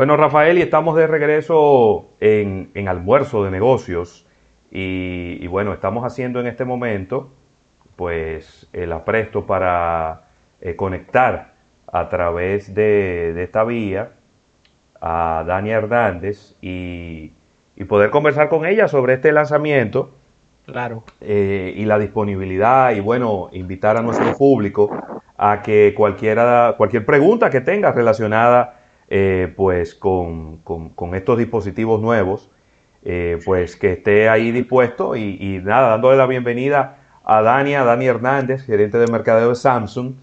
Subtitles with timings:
[0.00, 4.26] Bueno, Rafael, y estamos de regreso en, almuerzo de negocios.
[4.70, 7.28] Y, bueno, estamos haciendo en este momento,
[7.96, 10.22] pues, el apresto para
[10.62, 11.52] eh, conectar
[11.92, 14.12] a través de, esta vía
[15.02, 17.32] a Dani Hernández y,
[17.86, 20.12] poder conversar con ella sobre este lanzamiento.
[20.64, 21.04] Claro.
[21.20, 24.96] Eh, y la disponibilidad y bueno, invitar a nuestro público
[25.36, 28.79] a que cualquiera, cualquier pregunta que tenga relacionada
[29.12, 30.62] eh, pues con,
[31.14, 32.48] estos dispositivos nuevos,
[33.02, 38.06] eh, pues que esté ahí dispuesto y, nada, dándole la bienvenida a Dani, a Dani
[38.06, 40.14] Hernández, gerente de mercadeo de Samsung.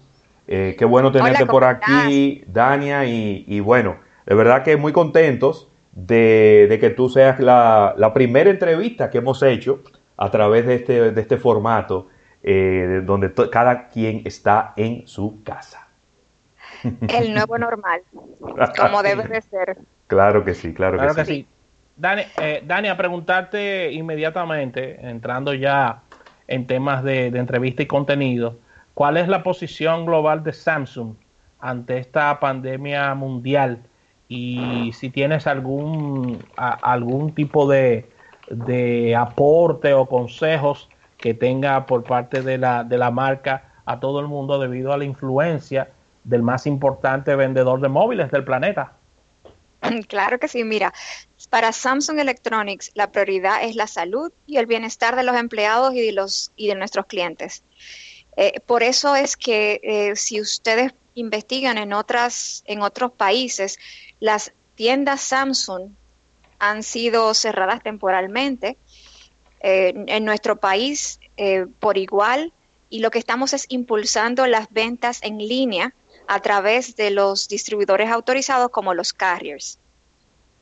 [0.46, 6.78] Eh, qué bueno tenerte por aquí, Dania, y, bueno, de verdad que muy contentos de,
[6.80, 9.80] que tú seas la, primera entrevista que hemos hecho
[10.16, 12.08] a través de este, de este formato,
[12.42, 15.87] donde cada quien está en su casa
[16.82, 18.02] el nuevo normal,
[18.76, 19.78] como debe de ser.
[20.06, 21.46] Claro que sí, claro, que, sí.
[21.96, 26.02] Dani, eh, Dani, a preguntarte inmediatamente, entrando ya
[26.46, 28.56] en temas de, entrevista y contenido,
[28.94, 31.14] ¿cuál es la posición global de Samsung
[31.58, 33.80] ante esta pandemia mundial?
[34.28, 38.08] Y si tienes algún, algún tipo de,
[38.50, 44.20] de aporte o consejos que tenga por parte de la, de la marca a todo
[44.20, 45.88] el mundo debido a la influencia
[46.24, 48.92] del más importante vendedor de móviles del planeta.
[50.08, 50.92] Claro que sí, mira,
[51.50, 56.00] para Samsung Electronics la prioridad es la salud y el bienestar de los empleados y
[56.00, 57.62] de, los, y de nuestros clientes.
[58.36, 63.78] Eh, por eso es que eh, si ustedes investigan en, otras, en otros países,
[64.20, 65.90] las tiendas Samsung
[66.58, 68.76] han sido cerradas temporalmente.
[69.60, 71.18] Eh, en nuestro país,
[71.80, 72.52] por igual,
[72.90, 75.92] y lo que estamos es impulsando las ventas en línea
[76.28, 79.78] a través de los distribuidores autorizados como los carriers.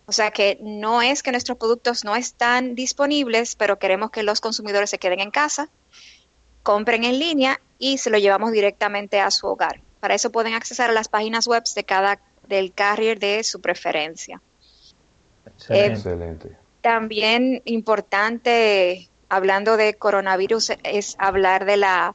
[0.06, 4.40] O sea que no es que nuestros productos no están disponibles, pero queremos que los
[4.40, 5.68] consumidores se queden en casa,
[6.62, 9.80] compren en línea y se lo llevamos directamente a su hogar.
[9.98, 14.40] Para eso pueden acceder a las páginas web de cada del carrier de su preferencia.
[15.74, 16.48] Excelente.
[16.48, 22.14] Eh, también importante, hablando de coronavirus, es hablar de la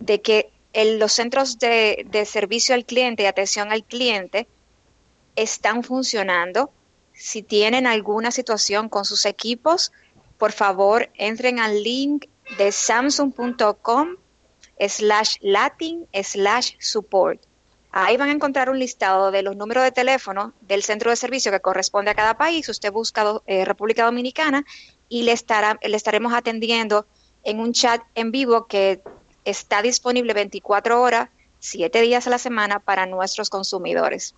[0.00, 0.50] de que
[0.84, 4.46] los centros de, servicio al cliente y atención al cliente
[5.34, 6.70] están funcionando.
[7.14, 9.92] Si tienen alguna situación con sus equipos,
[10.38, 12.26] por favor entren al link
[12.58, 14.16] de samsung.com
[14.78, 17.40] slash latin slash support.
[17.90, 21.50] Ahí van a encontrar un listado de los números de teléfono del centro de servicio
[21.50, 22.68] que corresponde a cada país.
[22.68, 24.66] Usted busca eh, República Dominicana
[25.08, 27.06] y le, estará, le estaremos atendiendo
[27.44, 29.00] en un chat en vivo que
[29.46, 31.30] está disponible 24 horas,
[31.60, 34.34] 7 días a la semana para nuestros consumidores.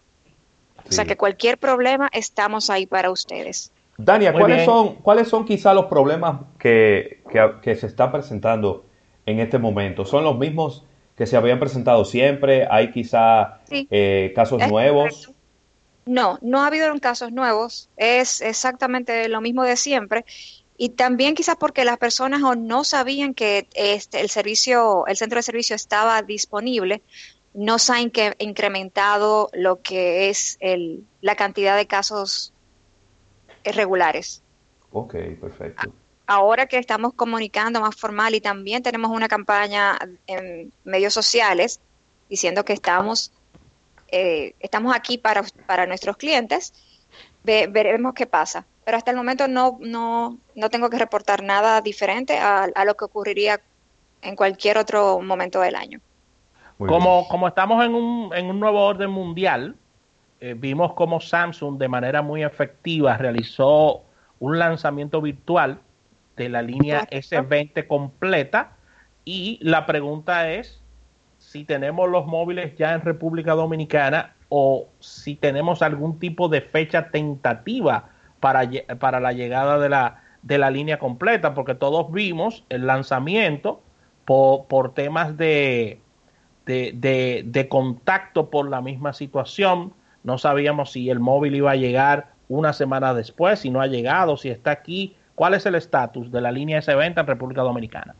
[0.88, 3.72] O sea que cualquier problema, estamos ahí para ustedes.
[3.96, 7.20] Dania, ¿cuáles son, ¿cuáles son quizá los problemas que,
[7.64, 8.84] se están presentando
[9.26, 10.04] en este momento?
[10.04, 10.84] ¿Son los mismos
[11.16, 12.68] que se habían presentado siempre?
[12.70, 15.32] ¿Hay quizá eh, casos nuevos?
[16.06, 17.90] No, no ha habido casos nuevos.
[17.96, 20.24] Es exactamente lo mismo de siempre.
[20.80, 25.40] Y también quizás porque las personas o no sabían que este, el servicio, el centro
[25.40, 27.02] de servicio estaba disponible,
[27.52, 32.52] no se ha incrementado lo que es el, la cantidad de casos
[33.64, 34.40] regulares.
[34.92, 35.92] Ok, perfecto.
[36.28, 41.80] Ahora que estamos comunicando más formal y también tenemos una campaña en medios sociales
[42.28, 43.32] diciendo que estamos,
[44.12, 46.72] eh, estamos aquí para, para nuestros clientes,
[47.42, 52.38] veremos qué pasa pero hasta el momento no, no, no tengo que reportar nada diferente
[52.38, 53.60] a, lo que ocurriría
[54.22, 56.00] en cualquier otro momento del año.
[56.78, 59.76] como, como estamos en un, en un nuevo orden mundial,
[60.40, 64.04] eh, vimos como Samsung de manera muy efectiva realizó
[64.38, 65.80] un lanzamiento virtual
[66.38, 68.70] de la línea S20 completa
[69.26, 70.80] y la pregunta es
[71.36, 77.10] si tenemos los móviles ya en República Dominicana o si tenemos algún tipo de fecha
[77.10, 78.68] tentativa para,
[78.98, 83.82] para la llegada de la, de la línea completa, porque todos vimos el lanzamiento
[84.24, 86.00] por, por temas de,
[86.66, 89.92] de, de, contacto por la misma situación.
[90.22, 94.36] No sabíamos si el móvil iba a llegar una semana después, si no ha llegado,
[94.36, 95.16] si está aquí.
[95.34, 98.14] ¿Cuál es el estatus de la línea S20 en República Dominicana?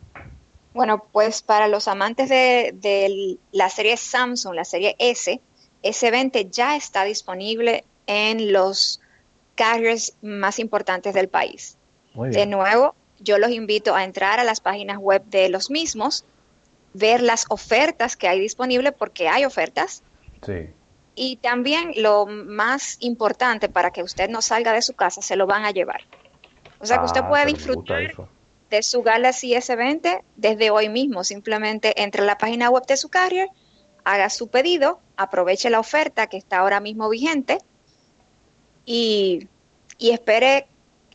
[0.72, 5.40] Bueno, pues para los amantes de, de, la serie Samsung, la serie S,
[5.82, 9.00] S20 ya está disponible en los
[9.58, 11.76] carriers más importantes del país.
[12.14, 16.24] De nuevo, yo los invito a entrar a las páginas web de los mismos,
[16.94, 20.02] ver las ofertas que hay disponibles, porque hay ofertas.
[21.20, 25.46] y también lo más importante para que usted no salga de su casa, se lo
[25.46, 26.02] van a llevar.
[26.78, 28.28] O sea que usted Ah, puede disfrutar
[28.70, 31.24] de su Galaxy S20 desde hoy mismo.
[31.24, 33.48] Simplemente entre a la página web de su carrier,
[34.04, 37.58] haga su pedido, aproveche la oferta que está ahora mismo vigente
[38.88, 39.46] y,
[39.98, 40.66] y espere.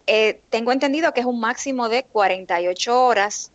[0.05, 3.51] eh, tengo entendido que es un máximo de 48 horas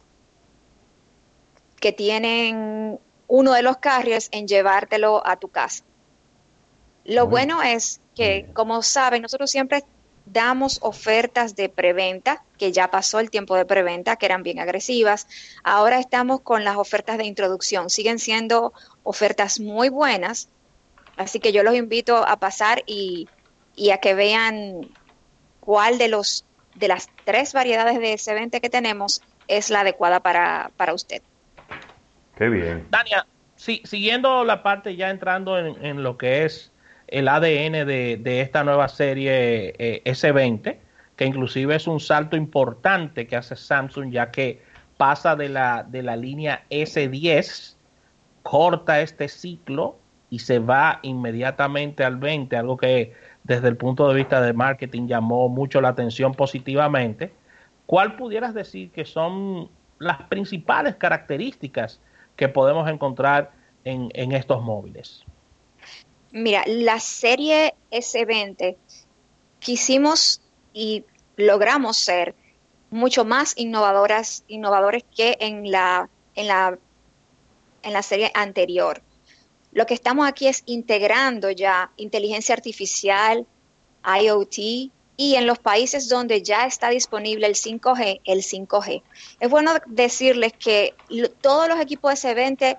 [1.79, 2.99] que tienen
[3.29, 5.85] uno de los carriers en llevártelo a tu casa.
[7.05, 9.85] Lo bueno es que, como saben, nosotros siempre
[10.26, 15.29] damos ofertas de preventa, que ya pasó el tiempo de preventa, que eran bien agresivas.
[15.62, 17.88] Ahora estamos con las ofertas de introducción.
[17.88, 18.73] Siguen siendo
[19.05, 20.49] ofertas muy buenas.
[21.17, 23.29] Así que yo los invito a pasar y,
[23.79, 24.89] y a que vean
[25.61, 26.45] cuál de los
[26.75, 31.23] de las tres variedades de S20 que tenemos es la adecuada para, para usted.
[32.37, 32.87] Qué bien.
[32.91, 33.27] Dania,
[33.57, 36.71] sí, siguiendo la parte ya entrando en, en lo que es
[37.09, 40.77] el ADN de, de esta nueva serie eh, S20,
[41.17, 44.63] que inclusive es un salto importante que hace Samsung, ya que
[44.97, 47.75] pasa de la, de la línea S10,
[48.43, 49.97] corta este ciclo
[50.31, 53.15] y se va inmediatamente al 20, algo que
[53.49, 57.33] desde el punto de vista de marketing llamó mucho la atención positivamente.
[57.87, 61.99] ¿Cuál pudieras decir que son las principales características
[62.37, 63.50] que podemos encontrar
[63.85, 65.25] en, estos móviles?
[66.31, 68.77] Mira, la serie S20
[69.61, 70.43] quisimos
[70.75, 71.06] y
[71.37, 72.35] logramos ser
[72.91, 76.79] mucho más innovadoras, innovadores que en la, en la,
[77.83, 79.01] en la serie anterior.
[79.73, 83.47] Lo que estamos aquí es integrando ya inteligencia artificial,
[84.05, 84.59] IoT
[85.17, 89.03] y en los países donde ya está disponible el 5G, el 5G.
[89.41, 90.94] Es bueno decirles que
[91.41, 92.79] todos los equipos S20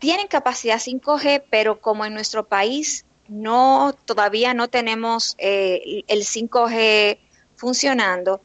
[0.00, 7.18] tienen capacidad 5G, pero como en nuestro país no todavía no tenemos eh, el 5G
[7.54, 8.40] funcionando,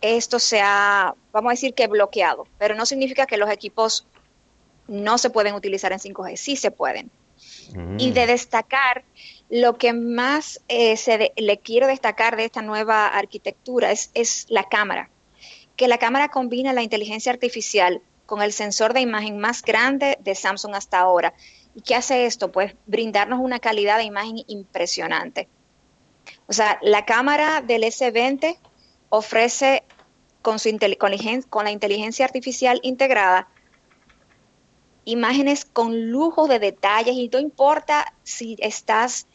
[0.00, 4.06] esto se ha, vamos a decir que bloqueado, pero no significa que los equipos
[4.88, 7.10] no se pueden utilizar en 5G, sí se pueden.
[7.74, 7.98] Mm.
[7.98, 9.04] Y de destacar,
[9.50, 14.46] lo que más eh, se de- le quiero destacar de esta nueva arquitectura es, es
[14.48, 15.10] la cámara,
[15.76, 20.34] que la cámara combina la inteligencia artificial con el sensor de imagen más grande de
[20.34, 21.34] Samsung hasta ahora.
[21.74, 22.52] ¿Y qué hace esto?
[22.52, 25.48] Pues brindarnos una calidad de imagen impresionante.
[26.46, 28.56] O sea, la cámara del S20
[29.08, 29.82] ofrece
[30.42, 30.70] con, su
[31.48, 33.48] con la inteligencia artificial integrada
[35.04, 39.26] imágenes con lujo de detalles y no importa si estás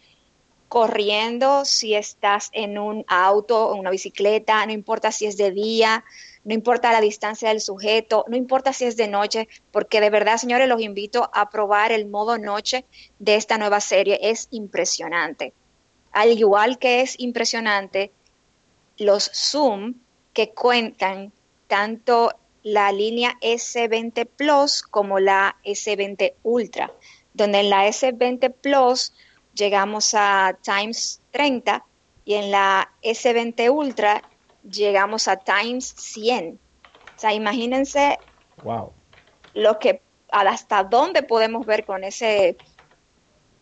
[0.67, 6.03] corriendo, si estás en un auto, en una bicicleta, no importa si es de día,
[6.43, 10.37] no importa la distancia del sujeto, no importa si es de noche, porque de verdad,
[10.37, 12.85] señores, los invito a probar el modo noche
[13.17, 14.19] de esta nueva serie.
[14.21, 15.53] Es impresionante.
[16.11, 18.11] Al igual que es impresionante
[18.97, 19.95] los zoom
[20.33, 21.31] que cuentan
[21.67, 22.31] tanto
[22.63, 26.91] la línea S20 Plus como la S20 Ultra,
[27.33, 29.13] donde en la S20 Plus
[29.53, 31.85] llegamos a times 30
[32.25, 34.21] y en la S20 Ultra
[34.69, 36.59] llegamos a times 100.
[37.15, 38.17] O sea, imagínense
[38.63, 38.91] Wow.
[39.53, 42.57] lo que hasta dónde podemos ver con ese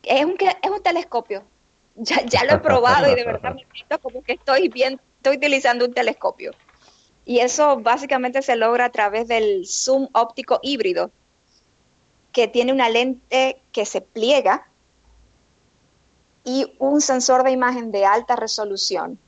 [0.03, 1.43] es un es un telescopio.
[1.95, 5.37] Ya, ya lo he probado y de verdad me siento como que estoy bien, estoy
[5.37, 6.53] utilizando un telescopio.
[7.27, 11.11] Y eso básicamente se logra a través del zoom óptico híbrido,
[12.31, 14.65] que tiene una lente que se pliega
[16.45, 19.19] y un sensor de imagen de alta resolución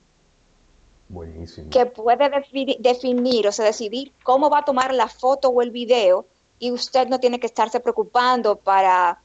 [1.09, 1.69] Buenísimo.
[1.71, 5.71] que puede defi- definir, o sea, decidir cómo va a tomar la foto o el
[5.71, 6.25] video
[6.57, 9.21] y usted no tiene que estarse preocupando para,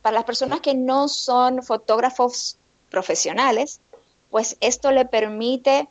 [0.00, 3.82] para las personas que no son fotógrafos profesionales,
[4.30, 5.86] pues esto le permite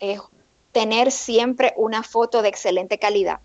[0.00, 0.18] eh,
[0.72, 3.40] tener siempre una foto de excelente calidad.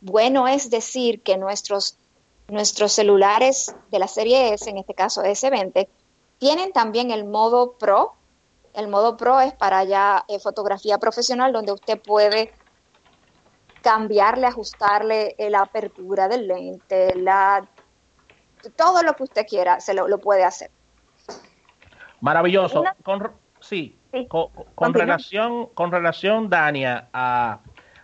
[0.00, 1.98] Bueno es decir que nuestros,
[2.48, 5.88] nuestros celulares de la serie S, en este caso S20,
[6.38, 8.14] tienen también el modo Pro,
[8.74, 12.52] el modo Pro es para ya eh, fotografía profesional, donde usted puede
[13.82, 17.66] cambiarle, ajustarle eh, la apertura del lente, la,
[18.76, 20.70] todo lo que usted quiera, se lo, lo puede hacer.
[22.20, 22.80] Maravilloso.
[22.80, 24.28] Una- Con, sí, Sí.
[24.28, 27.60] con, relación, con relación, Dania, a,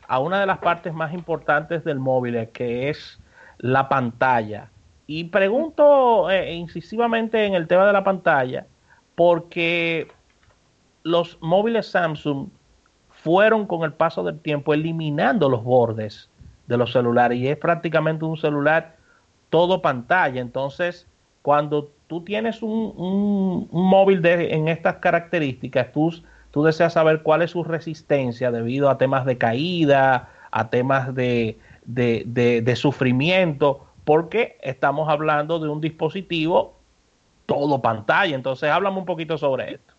[0.07, 3.21] a una de las partes más importantes del móvil, que es
[3.59, 4.71] la pantalla.
[5.07, 8.67] Y pregunto eh, incisivamente en el tema de la pantalla,
[9.15, 10.09] porque
[11.03, 12.49] los móviles Samsung
[13.11, 16.29] fueron con el paso del tiempo eliminando los bordes
[16.67, 18.97] de los celulares y es prácticamente un celular
[19.51, 20.41] todo pantalla.
[20.41, 21.07] Entonces,
[21.43, 26.15] cuando tú tienes un, móvil de, en estas características, tú,
[26.51, 31.59] tú deseas saber cuál es su resistencia debido a temas de caída, a temas de,
[31.85, 36.75] de, sufrimiento, porque estamos hablando de un dispositivo
[37.47, 38.35] todo pantalla.
[38.35, 39.95] Entonces, háblame un poquito sobre esto.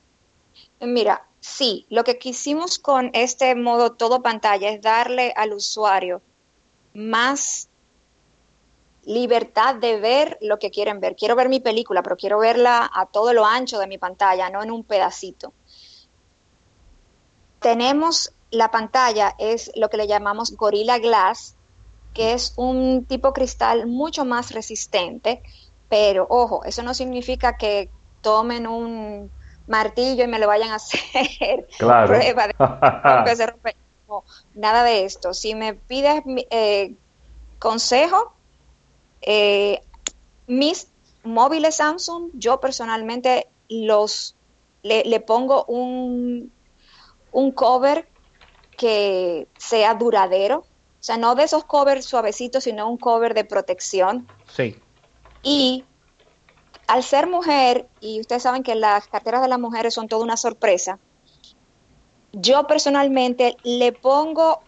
[0.80, 6.22] Mira, sí, lo que quisimos con este modo todo pantalla es darle al usuario
[6.94, 7.70] más
[9.06, 11.16] libertad de ver lo que quieren ver.
[11.16, 14.64] Quiero ver mi película, pero quiero verla a todo lo ancho de mi pantalla, no
[14.64, 15.54] en un pedacito.
[17.60, 21.56] Tenemos la pantalla, es lo que le llamamos Gorilla Glass,
[22.14, 25.42] que es un tipo cristal mucho más resistente,
[25.90, 27.90] pero ojo, eso no significa que
[28.22, 29.32] tomen un
[29.68, 32.56] martillo y me lo vayan a hacer prueba de
[34.54, 35.34] nada de esto.
[35.34, 36.96] Si me pides eh,
[37.60, 38.33] consejo,
[39.26, 39.82] eh,
[40.48, 40.88] mis
[41.24, 44.36] móviles Samsung, yo personalmente los
[44.84, 46.52] le, pongo un,
[47.32, 48.08] un cover
[48.78, 50.60] que sea duradero.
[50.60, 54.28] O sea, no de esos covers suavecitos, sino un cover de protección.
[54.54, 54.76] Sí.
[55.42, 55.84] Y
[56.88, 60.38] al ser mujer, y ustedes saben que las carteras de las mujeres son toda una
[60.38, 61.00] sorpresa,
[62.32, 64.62] yo personalmente le pongo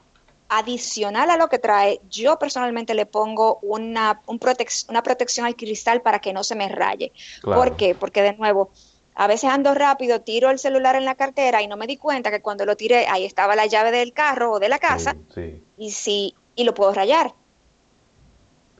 [0.50, 6.20] adicional a lo que trae, yo personalmente le pongo una, una protección al cristal para
[6.20, 7.12] que no se me raye.
[7.42, 7.96] ¿Por qué?
[7.96, 8.70] Porque de nuevo,
[9.16, 12.32] a veces ando rápido, tiro el celular en la cartera y no me di cuenta
[12.32, 15.16] que cuando lo tiré ahí estaba la llave del carro o de la casa
[15.78, 17.32] y sí y lo puedo rayar.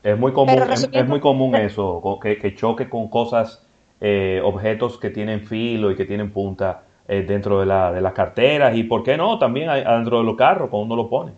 [0.02, 3.66] Es muy común, es, muy común eso, que, choque con cosas,
[4.00, 8.12] eh, objetos que tienen filo y que tienen punta eh, dentro de, la, de las
[8.12, 9.36] carteras y, ¿por qué no?
[9.40, 11.32] También adentro de los carros, cuando uno lo pone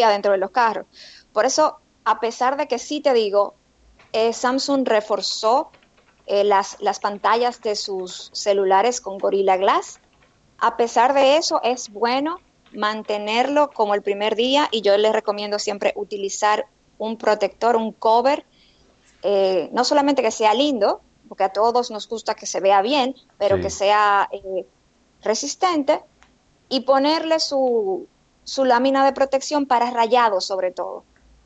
[0.00, 0.86] adentro de los carros.
[1.34, 3.54] Por eso, a pesar de que sí te digo,
[4.12, 5.70] eh, Samsung reforzó
[6.26, 10.00] eh, las, las pantallas de sus celulares con Gorilla Glass,
[10.58, 12.38] a pesar de eso es bueno
[12.72, 16.66] mantenerlo como el primer día y yo les recomiendo siempre utilizar
[16.98, 18.46] un protector, un cover,
[19.22, 23.14] eh, no solamente que sea lindo, porque a todos nos gusta que se vea bien,
[23.38, 24.28] pero que sea
[25.22, 26.00] resistente
[26.68, 28.06] y ponerle su,
[28.44, 31.04] su lámina de protección para rayados sobre todo.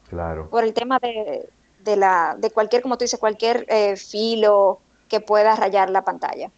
[0.08, 0.48] Claro.
[0.50, 1.48] Por el tema de,
[1.86, 6.50] de la, de cualquier, como tú dices, cualquier eh, filo que pueda rayar la pantalla.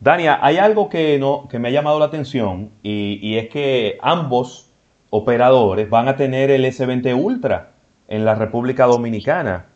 [0.00, 4.68] Dania, hay algo que, no, que me ha llamado la atención y, es que ambos
[5.10, 7.70] operadores van a tener el S20 Ultra
[8.08, 9.66] en la República Dominicana.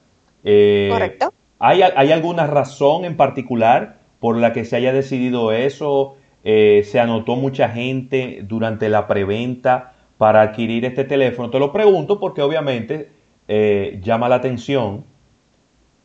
[0.42, 1.32] Eh, Correcto.
[1.60, 6.16] ¿hay, ¿Hay alguna razón en particular por la que se haya decidido eso?
[6.48, 11.50] Eh, se anotó mucha gente durante la preventa para adquirir este teléfono.
[11.50, 13.10] Te lo pregunto porque obviamente
[13.48, 15.04] eh, llama la atención.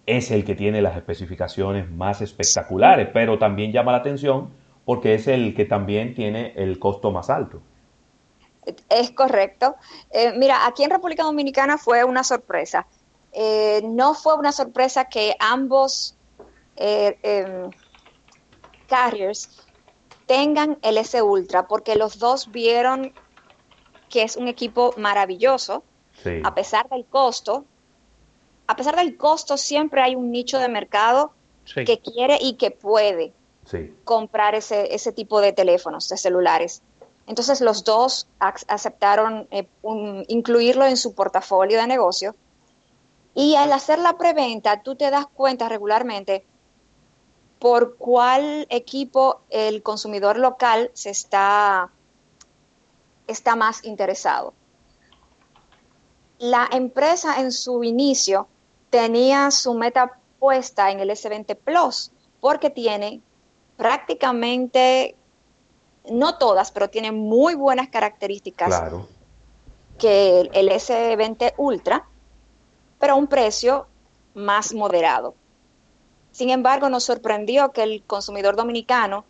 [0.08, 4.50] Es el que tiene las especificaciones más espectaculares, pero también llama la atención
[4.84, 7.62] porque es el que también tiene el costo más alto.
[8.90, 9.76] Es correcto.
[10.10, 12.88] Eh, mira, aquí en República Dominicana fue una sorpresa.
[13.84, 16.18] no fue una sorpresa que ambos
[16.78, 17.70] em,
[18.88, 19.68] carriers
[20.32, 23.12] tengan el S Ultra, porque los dos vieron
[24.08, 25.84] que es un equipo maravilloso,
[26.46, 27.66] a pesar del costo.
[28.66, 31.34] A pesar del costo, siempre hay un nicho de mercado
[31.74, 33.34] que quiere y que puede
[34.06, 36.82] comprar ese, ese tipo de teléfonos, de celulares.
[37.28, 39.68] Entonces los dos aceptaron eh,
[40.30, 42.38] incluirlo en su portafolio de negocio.
[43.36, 46.46] Y al hacer la preventa, tú te das cuenta regularmente
[47.62, 51.92] por cuál equipo el consumidor local se está,
[53.28, 54.56] está más interesado.
[56.40, 58.48] La empresa en su inicio
[58.90, 63.22] tenía su meta puesta en el S20 Plus porque tiene
[63.78, 65.16] prácticamente,
[66.10, 68.92] no todas, pero tiene muy buenas características
[70.00, 72.08] que el S20 Ultra,
[72.98, 73.86] pero a un precio
[74.34, 75.36] más moderado.
[76.32, 79.26] Sin embargo, nos sorprendió que el consumidor dominicano,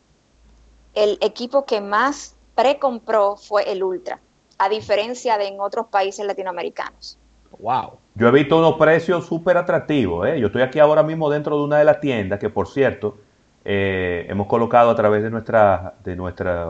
[0.94, 4.20] el equipo que más precompró fue el Ultra,
[4.58, 7.18] a diferencia de en otros países latinoamericanos.
[7.60, 7.94] Wow.
[8.16, 10.28] Yo he visto unos precios súper atractivos.
[10.28, 10.40] ¿eh?
[10.40, 13.18] Yo estoy aquí ahora mismo dentro de una de las tiendas que, por cierto,
[13.64, 16.66] eh, hemos colocado a través de nuestra, de, nuestra,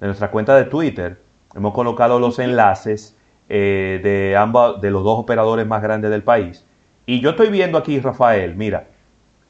[0.00, 1.18] de nuestra cuenta de Twitter,
[1.54, 3.16] hemos colocado los enlaces
[3.48, 6.66] eh, de, ambos, de los dos operadores más grandes del país.
[7.06, 8.88] Y yo estoy viendo aquí, Rafael, mira,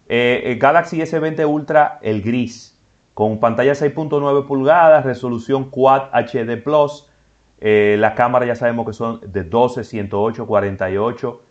[0.08, 2.78] eh, eh, Galaxy S20 Ultra, el gris,
[3.14, 7.10] con pantalla 6.9 pulgadas, resolución Quad HD Plus.
[7.60, 11.42] Eh, las cámaras ya sabemos que son de 12, 108, 48.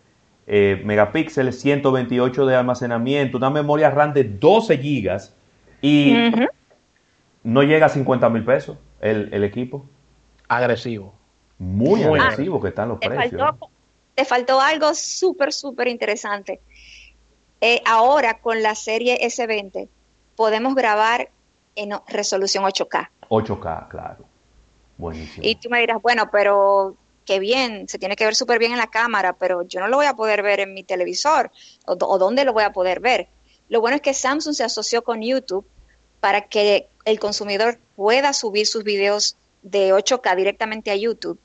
[0.47, 5.35] eh, megapíxeles, 128 de almacenamiento, una memoria RAM de 12 gigas
[5.81, 6.31] y
[7.43, 9.85] no llega a 50 mil pesos el, equipo.
[10.47, 11.15] Agresivo.
[11.57, 13.55] Muy, agresivo que están los precios.
[14.13, 16.61] te faltó algo súper, súper interesante.
[17.67, 19.89] Eh, ahora con la serie S20
[20.35, 21.31] podemos grabar
[21.73, 23.09] en resolución 8K.
[23.27, 24.23] 8K, claro.
[24.99, 25.43] Buenísimo.
[25.43, 26.95] Y tú me dirás, bueno, pero
[27.25, 29.97] qué bien, se tiene que ver súper bien en la cámara, pero yo no lo
[29.97, 31.49] voy a poder ver en mi televisor
[31.87, 33.29] o, dónde lo voy a poder ver.
[33.67, 35.65] Lo bueno es que Samsung se asoció con YouTube
[36.19, 41.39] para que el consumidor pueda subir sus videos de 8K directamente a YouTube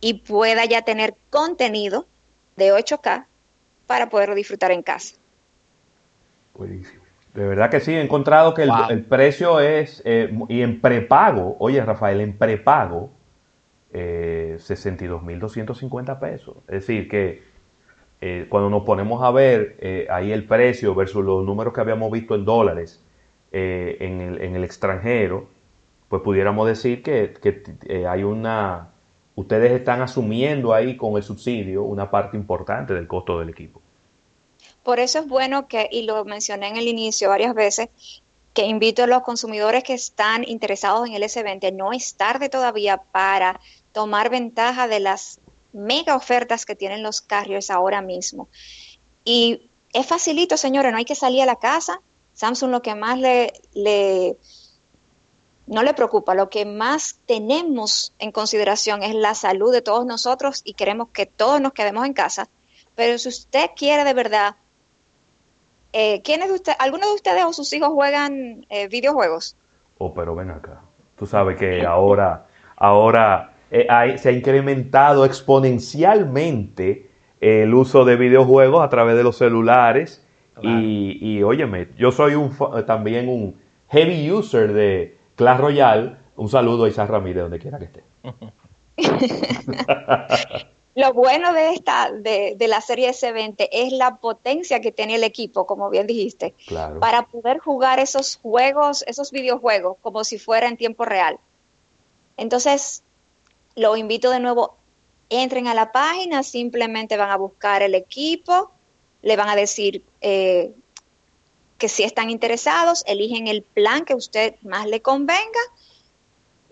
[0.00, 2.08] y pueda ya tener contenido
[2.56, 3.26] de 8K
[3.86, 5.14] para poderlo disfrutar en casa.
[6.58, 7.02] Buenísimo.
[7.34, 11.82] De verdad que sí, he encontrado que el, precio es, eh, y en prepago, oye
[11.84, 13.10] Rafael, en prepago,
[13.90, 16.56] eh, 62.250 pesos.
[16.66, 17.42] Es decir, que
[18.20, 22.10] eh, cuando nos ponemos a ver eh, ahí el precio versus los números que habíamos
[22.10, 23.02] visto en dólares
[23.50, 25.48] en el, en, el, extranjero,
[26.08, 28.90] pues pudiéramos decir que, que hay una...
[29.36, 33.80] Ustedes están asumiendo ahí con el subsidio una parte importante del costo del equipo.
[34.82, 37.88] Por eso es bueno que, y lo mencioné en el inicio varias veces,
[38.54, 42.96] que invito a los consumidores que están interesados en el S20, no es tarde todavía
[42.96, 43.60] para
[43.92, 45.40] tomar ventaja de las
[45.72, 48.48] mega ofertas que tienen los carriers ahora mismo.
[49.24, 52.00] Y es facilito, señores, no hay que salir a la casa.
[52.34, 54.36] Samsung lo que más le, le
[55.68, 60.62] no le preocupa, lo que más tenemos en consideración es la salud de todos nosotros
[60.64, 62.48] y queremos que todos nos quedemos en casa.
[62.94, 64.56] Pero si usted quiere de verdad,
[65.92, 69.56] eh, ¿quiénes de usted, algunos de ustedes o sus hijos juegan eh, videojuegos?
[69.98, 70.82] Oh, pero ven acá.
[71.16, 73.86] Tú sabes que ahora, ahora eh,
[74.18, 80.24] se ha incrementado exponencialmente el uso de videojuegos a través de los celulares.
[80.60, 82.52] Y, y óyeme, yo soy un,
[82.84, 86.16] también un heavy user de Clash Royale.
[86.36, 88.02] Un saludo a Isa Ramírez, donde quiera que esté.
[90.98, 95.22] Lo bueno de esta, de, de, la serie S20 es la potencia que tiene el
[95.22, 96.56] equipo, como bien dijiste,
[96.98, 101.38] para poder jugar esos juegos, esos videojuegos, como si fuera en tiempo real.
[102.36, 103.04] Entonces,
[103.76, 104.76] lo invito de nuevo,
[105.28, 108.72] entren a la página, simplemente van a buscar el equipo,
[109.22, 110.72] le van a decir eh,
[111.78, 115.60] que si están interesados, eligen el plan que usted más le convenga,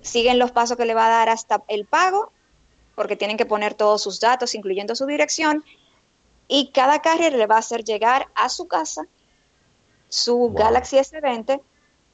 [0.00, 2.32] siguen los pasos que le va a dar hasta el pago,
[2.96, 5.64] porque tienen que poner todos sus datos, incluyendo su dirección,
[6.48, 9.06] y cada carrier le va a hacer llegar a su casa
[10.08, 11.60] su Galaxy S20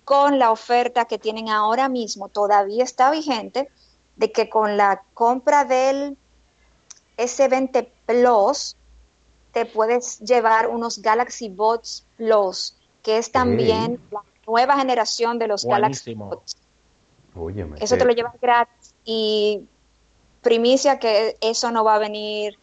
[0.05, 3.69] con la oferta que tienen ahora mismo, todavía está vigente,
[4.17, 6.17] de que con la compra del
[7.17, 8.77] S20 Plus
[9.53, 15.65] te puedes llevar unos Galaxy Bots Plus, que es también la nueva generación de los
[15.65, 16.57] Galaxy Bots.
[17.79, 19.67] eso te lo llevas gratis y
[20.43, 22.59] primicia que eso no va a venir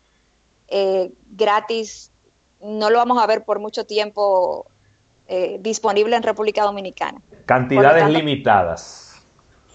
[0.68, 2.12] eh, gratis,
[2.62, 4.68] no lo vamos a ver por mucho tiempo
[5.28, 7.22] eh, disponible en República Dominicana.
[7.46, 9.22] Cantidades limitadas.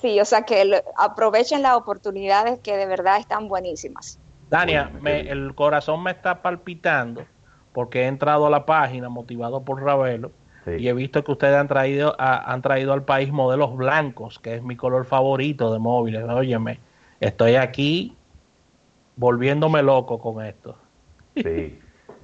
[0.00, 4.18] Sí, o sea que aprovechen las oportunidades que de verdad están buenísimas.
[4.50, 7.24] Dania, el corazón me está palpitando
[7.72, 10.30] porque he entrado a la página motivado por Ravelo
[10.66, 14.62] y he visto que ustedes han traído, han traído al país modelos blancos, que es
[14.62, 16.24] mi color favorito de móviles.
[16.24, 16.80] Óyeme,
[17.26, 18.16] estoy aquí
[19.16, 20.76] volviéndome loco con esto.
[21.34, 21.80] Sí, de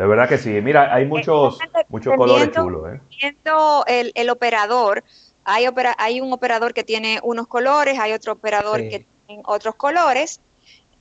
[0.07, 0.61] verdad que sí.
[0.61, 1.59] Mira, hay muchos,
[1.89, 2.95] muchos colores chulos.
[2.95, 3.35] ¿eh?
[3.87, 5.03] El, el operador
[5.45, 5.67] hay,
[5.99, 10.41] hay un operador que tiene unos colores, hay otro operador que tiene otros colores.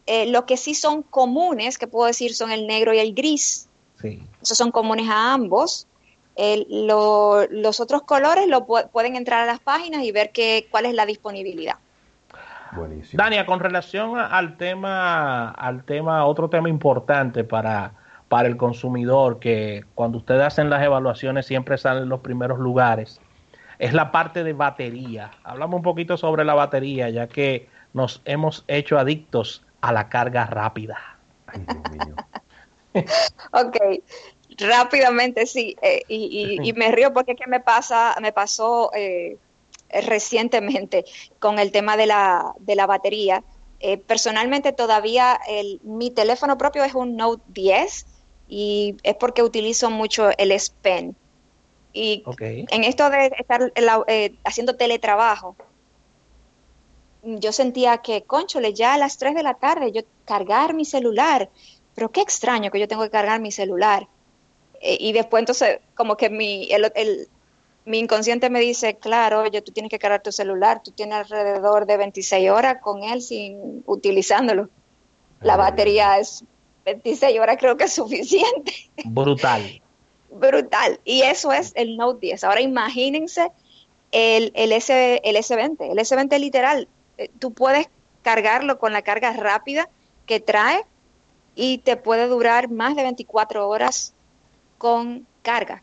[0.05, 3.67] Eh, lo que sí son comunes, que puedo decir, son el negro y el gris.
[4.01, 4.23] Sí.
[4.41, 5.87] Esos son comunes a ambos.
[6.35, 11.05] los otros colores lo pueden entrar a las páginas y ver que, cuál es la
[11.05, 11.75] disponibilidad.
[12.71, 13.21] Buenísimo.
[13.21, 17.93] Dania, con relación al tema, al tema, otro tema importante para,
[18.27, 23.19] para el consumidor, que cuando ustedes hacen las evaluaciones siempre salen los primeros lugares
[23.79, 25.31] es la parte de batería.
[25.43, 30.45] Hablamos un poquito sobre la batería, ya que nos hemos hecho adictos a la carga
[30.45, 31.17] rápida.
[32.93, 33.77] ok,
[34.57, 39.37] rápidamente sí, eh, y, me río porque que me pasa, me pasó eh,
[39.91, 41.05] recientemente
[41.39, 43.43] con el tema de la, de la batería.
[43.79, 48.05] Eh, personalmente todavía el, mi teléfono propio es un Note 10
[48.49, 51.15] y es porque utilizo mucho el S Pen.
[51.93, 53.71] Y en esto de estar
[54.07, 55.55] eh, haciendo teletrabajo,
[57.23, 61.49] yo sentía que, conchole, ya a las 3 de la tarde, yo cargar mi celular,
[61.95, 64.07] pero qué extraño que yo tengo que cargar mi celular.
[64.81, 67.27] Eh, y después entonces como que mi, el,
[67.89, 71.87] mi inconsciente me dice, claro, oye, tú tienes que cargar tu celular, tú tienes alrededor
[71.87, 74.69] de 26 horas con él sin utilizándolo.
[75.41, 76.43] La batería es
[76.85, 78.75] 26 horas, creo que es suficiente.
[79.05, 79.81] Brutal.
[80.29, 80.99] Brutal.
[81.03, 82.43] Y eso es el Note 10.
[82.43, 83.51] Ahora imagínense
[84.11, 85.91] el, el, S, el S20.
[85.91, 87.89] El S20 literal, eh, tú puedes
[88.21, 89.89] cargarlo con la carga rápida
[90.27, 90.85] que trae
[91.55, 94.13] y te puede durar más de 24 horas
[94.77, 95.81] con carga.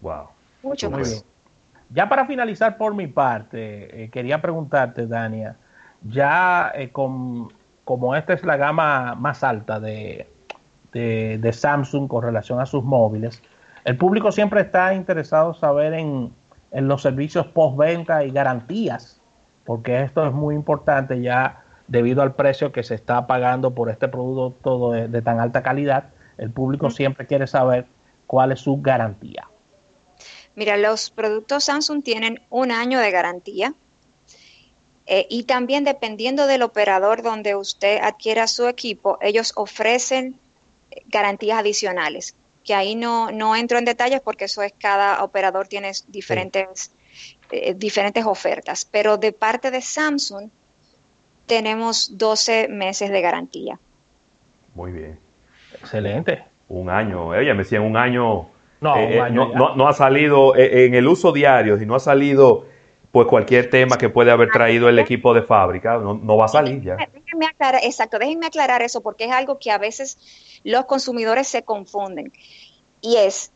[0.00, 0.39] Wow.
[0.62, 1.24] Mucho más.
[1.92, 5.56] Ya para finalizar por mi parte, eh, quería preguntarte, Dania,
[6.02, 7.52] ya eh, con,
[7.84, 10.28] como esta es la gama más alta de,
[10.92, 13.42] de, Samsung con relación a sus móviles,
[13.84, 16.32] el público siempre está interesado en saber en,
[16.70, 19.20] en los servicios postventa y garantías,
[19.64, 24.06] porque esto es muy importante ya debido al precio que se está pagando por este
[24.06, 26.04] producto de, de tan alta calidad.
[26.38, 27.86] El público siempre quiere saber
[28.28, 29.48] cuál es su garantía.
[30.60, 33.72] Mira, los productos Samsung tienen un año de garantía.
[35.06, 40.38] Eh, y también dependiendo del operador donde usted adquiera su equipo, ellos ofrecen
[40.90, 45.66] eh, garantías adicionales, que ahí no, no entro en detalles porque eso es cada operador
[45.66, 46.92] tiene diferentes,
[47.50, 50.50] eh, diferentes ofertas, pero de parte de Samsung
[51.46, 53.80] tenemos 12 meses de garantía.
[54.74, 55.18] Muy bien.
[55.72, 56.44] Excelente.
[56.68, 58.49] Un año, ella me decía un año
[58.82, 62.00] eh, eh, no, no, no, ha salido eh, en el uso diario, si no ha
[62.00, 62.66] salido
[63.12, 66.80] pues cualquier tema que puede haber traído el equipo de fábrica, no, va a salir
[66.80, 66.96] ya.
[66.96, 71.64] Déjenme aclarar, exacto, déjenme aclarar eso porque es algo que a veces los consumidores se
[71.64, 72.32] confunden.
[73.00, 73.52] Y es,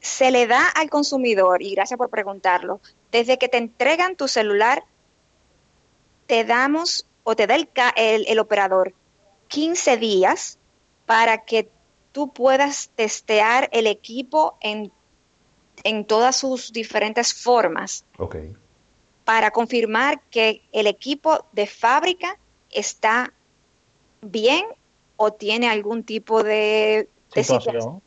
[0.00, 2.80] se le da al consumidor, y gracias por preguntarlo,
[3.12, 4.82] desde que te entregan tu celular,
[6.26, 8.94] te damos o te da el, el, el operador
[9.48, 10.58] 15 días
[11.04, 11.68] para que
[12.12, 14.90] tú puedas testear el equipo en,
[15.84, 18.04] en todas sus diferentes formas.
[19.24, 22.38] Para confirmar que el equipo de fábrica
[22.70, 23.32] está
[24.20, 24.64] bien
[25.16, 28.02] o tiene algún tipo de, situación.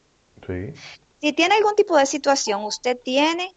[1.21, 3.55] Si tiene algún tipo de situación, usted tiene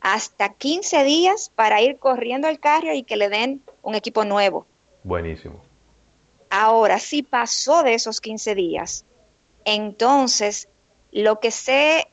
[0.00, 4.66] hasta 15 días para ir corriendo al carro y que le den un equipo nuevo.
[5.04, 5.60] Buenísimo.
[6.48, 9.04] Ahora, si pasó de esos 15 días
[9.64, 10.68] entonces
[11.10, 12.08] lo que se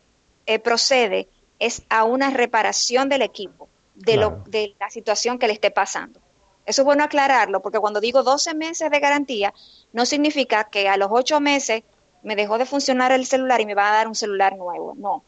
[0.45, 1.27] eh, procede
[1.59, 6.19] es a una reparación del equipo, de, lo, de la situación que le esté pasando.
[6.65, 9.53] Eso es bueno aclararlo, porque cuando digo 12 meses de garantía,
[9.91, 11.83] no significa que a los 8 meses
[12.21, 14.93] me dejó de funcionar el celular y me va a dar un celular nuevo.
[14.95, 15.23] No.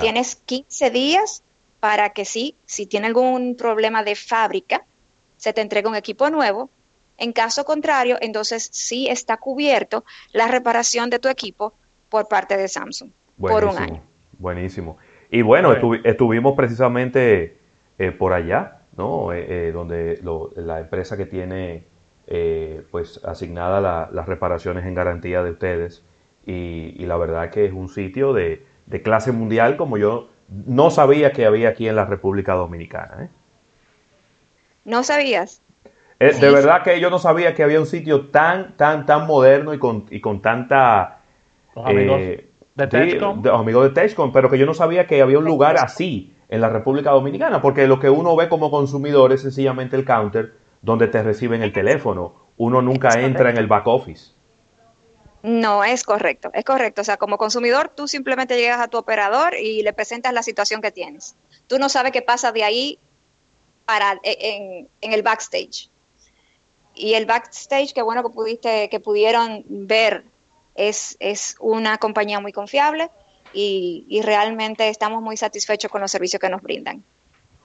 [0.00, 1.42] Tienes 15 días
[1.80, 4.84] para que sí, si tiene algún problema de fábrica,
[5.36, 6.70] se te entregue un equipo nuevo
[7.18, 11.74] en caso contrario, entonces sí está cubierto la reparación de tu equipo
[12.08, 14.02] por parte de Samsung por un año.
[14.38, 14.98] Buenísimo.
[15.30, 15.74] Y bueno,
[16.04, 17.58] estuvimos precisamente
[17.98, 19.32] eh, por allá, ¿no?
[19.32, 20.20] Eh, eh, donde
[20.56, 21.84] la empresa que tiene
[22.90, 26.02] pues asignada las reparaciones en garantía de ustedes
[26.44, 31.30] y, la verdad que es un sitio de, de, clase mundial como yo no sabía
[31.30, 33.30] que había aquí en la República Dominicana.
[34.84, 35.62] ¿No sabías?
[36.18, 39.74] Eh, de verdad que yo no sabía que había un sitio tan, tan, tan moderno
[39.74, 41.18] y con, y con tanta...
[41.74, 43.42] Los amigos eh, de Techcom.
[43.44, 46.60] los amigos de Techcom, pero que yo no sabía que había un lugar así en
[46.62, 51.08] la República Dominicana, porque lo que uno ve como consumidor es sencillamente el counter donde
[51.08, 52.46] te reciben el teléfono.
[52.56, 54.30] Uno nunca entra en el back office.
[55.42, 57.02] No, es correcto, es correcto.
[57.02, 60.80] O sea, como consumidor, tú simplemente llegas a tu operador y le presentas la situación
[60.80, 61.36] que tienes.
[61.66, 62.98] Tú no sabes qué pasa de ahí
[63.84, 65.90] para en, en el backstage
[66.96, 70.24] y el backstage, que bueno que pudiste, que pudieron ver,
[70.74, 73.10] es, es una compañía muy confiable
[73.52, 77.02] y, realmente estamos muy satisfechos con los servicios que nos brindan.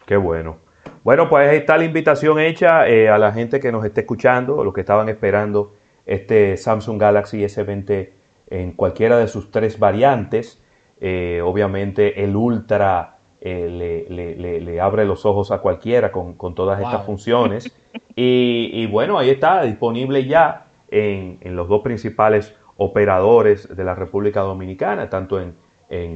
[0.05, 0.57] Qué bueno.
[1.03, 4.63] Bueno, pues ahí está la invitación hecha eh, a la gente que nos esté escuchando,
[4.63, 5.73] los que estaban esperando
[6.05, 8.09] este Samsung Galaxy S20
[8.49, 10.61] en cualquiera de sus tres variantes.
[10.99, 17.71] Eh, obviamente el Ultra eh, le, abre los ojos a cualquiera con, todas estas funciones.
[18.15, 25.09] Y, bueno, ahí está, disponible ya en, los dos principales operadores de la República Dominicana,
[25.09, 25.55] tanto en,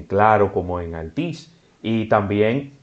[0.08, 1.54] Claro como en Altiz.
[1.82, 2.74] Y también,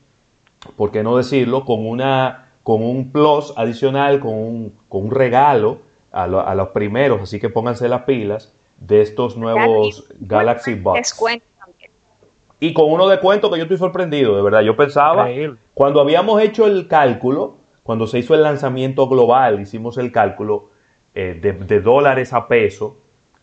[0.76, 1.64] ¿por qué no decirlo?
[1.64, 5.80] Con, una, con un plus adicional, con un, con un regalo
[6.12, 8.54] a, a los primeros, así que pónganse las pilas
[8.86, 11.14] de estos nuevos Galaxy Buds.
[12.60, 14.60] Y con uno de cuento que yo estoy sorprendido, de verdad.
[14.60, 15.28] Yo pensaba,
[15.74, 20.70] cuando habíamos hecho el cálculo, cuando se hizo el lanzamiento global, hicimos el cálculo,
[21.14, 22.96] eh, de, dólares a peso,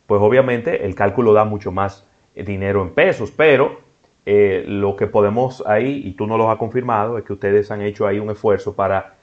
[0.08, 3.82] pues obviamente el cálculo da mucho más dinero en pesos, pero
[4.26, 7.82] eh, lo que podemos ahí, y tú no lo has confirmado, es que ustedes han
[7.82, 9.16] hecho ahí un esfuerzo para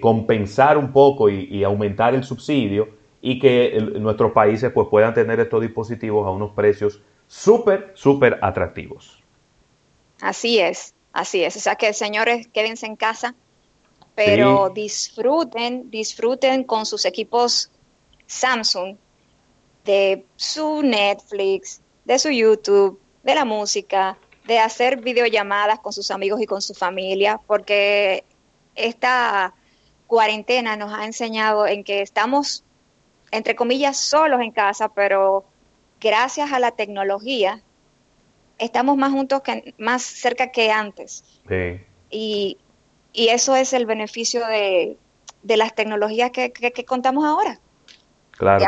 [0.00, 5.60] compensar un poco y, aumentar el subsidio y que nuestros países pues puedan tener estos
[5.60, 9.22] dispositivos a unos precios súper, súper atractivos.
[10.20, 11.56] Así es, así es.
[11.56, 13.34] O sea que señores, quédense en casa,
[14.14, 17.70] pero disfruten, disfruten con sus equipos
[18.26, 18.96] Samsung
[19.84, 26.40] de su Netflix, de su YouTube, de la música, de hacer videollamadas con sus amigos
[26.40, 28.24] y con su familia, porque
[28.74, 29.54] esta
[30.06, 32.64] cuarentena nos ha enseñado en que estamos,
[33.30, 35.44] entre comillas, solos en casa, pero
[36.00, 37.62] gracias a la tecnología
[38.58, 41.24] estamos más juntos, que, más cerca que antes.
[42.10, 42.58] Y,
[43.14, 44.96] eso es el beneficio de,
[45.42, 47.58] las tecnologías que contamos ahora.
[48.36, 48.64] Claro.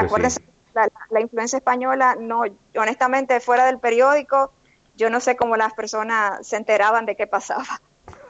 [1.10, 2.42] la, influencia española, no,
[2.76, 4.52] honestamente, fuera del periódico,
[4.96, 7.64] yo no sé cómo las personas se enteraban de qué pasaba.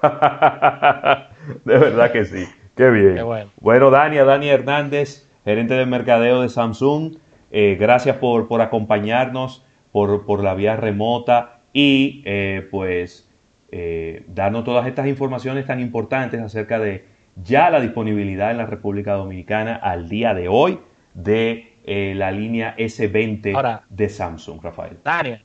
[1.64, 2.46] de verdad que sí.
[2.74, 3.24] Qué bien.
[3.24, 3.50] bueno.
[3.60, 7.16] bueno, Dania, Dani Hernández, gerente de mercadeo de Samsung,
[7.50, 13.25] eh, gracias por, por acompañarnos por, por, la vía remota y eh, pues
[13.70, 17.04] eh, darnos todas estas informaciones tan importantes acerca de
[17.36, 20.80] ya la disponibilidad en la República Dominicana al día de hoy
[21.14, 24.96] de eh, la línea S20 de Samsung, Rafael.
[24.98, 25.42] Tania,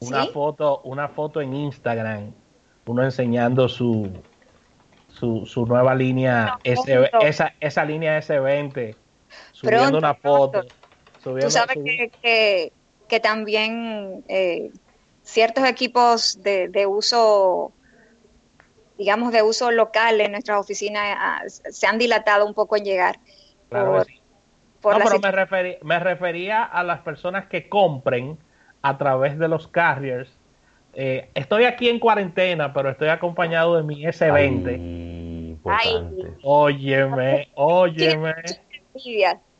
[0.00, 2.32] una foto, una foto en Instagram,
[2.86, 4.10] uno enseñando su
[5.18, 8.94] su, nueva línea S, esa, esa línea S20,
[9.52, 10.64] subiendo una foto.
[11.22, 11.76] Tú sabes
[12.22, 12.72] que,
[13.08, 14.70] que, también eh,
[15.28, 17.72] ciertos equipos de, de uso
[18.96, 23.20] digamos, de uso local en nuestras oficinas ah, se han dilatado un poco en llegar.
[23.68, 24.04] Claro
[24.82, 28.38] no, pero me, me refería a las personas que compren
[28.82, 30.30] a través de los carriers.
[30.94, 35.58] Eh, estoy aquí en cuarentena, pero estoy acompañado de mi S20.
[35.64, 38.34] Ay, óyeme, óyeme.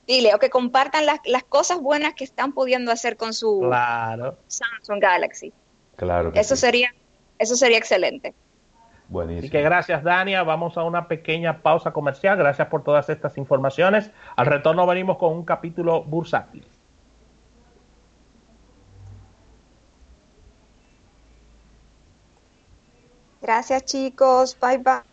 [0.09, 3.61] Dile, o que compartan las, las, cosas buenas que están pudiendo hacer con su
[4.47, 5.53] Samsung Galaxy.
[5.97, 6.33] Claro.
[6.35, 6.95] eso sería,
[7.39, 8.35] eso sería excelente.
[9.09, 9.41] Buenísimo.
[9.41, 10.43] Así que gracias, Dania.
[10.45, 12.39] Vamos a una pequeña pausa comercial.
[12.39, 14.11] Gracias por todas estas informaciones.
[14.35, 16.67] Al retorno venimos con un capítulo bursátil.
[23.43, 24.57] Gracias, chicos.
[24.59, 25.08] Bye, bye.